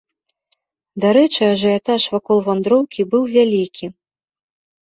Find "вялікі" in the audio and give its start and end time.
3.37-3.85